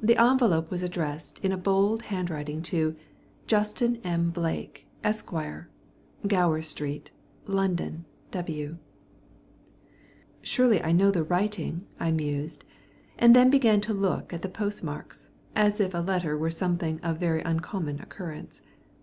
[0.00, 2.96] The envelope was addressed in a bold hand writing to
[3.46, 4.30] Justin M.
[4.30, 5.30] Blake, Esq.,
[6.26, 7.10] Gower Street,
[7.46, 8.78] London, W.
[10.40, 12.64] "Surely I know the writing," I mused,
[13.18, 17.18] and then began to look at the postmarks as if a letter were something of
[17.18, 18.62] very uncommon occurrence.